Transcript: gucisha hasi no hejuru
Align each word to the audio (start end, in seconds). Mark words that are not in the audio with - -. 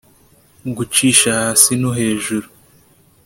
gucisha 0.75 1.29
hasi 1.41 1.71
no 1.81 1.91
hejuru 1.99 2.47